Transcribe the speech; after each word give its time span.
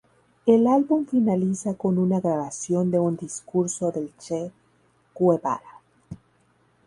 El 0.47 0.65
álbum 0.65 1.05
finaliza 1.05 1.75
con 1.75 1.99
una 1.99 2.19
grabación 2.19 2.89
de 2.89 2.97
un 2.97 3.15
discurso 3.17 3.91
del 3.91 4.11
Che 4.17 4.51
Guevara. 5.15 5.79